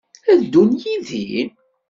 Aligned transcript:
Ad 0.31 0.39
ddun 0.43 0.71
yid-i? 0.81 1.29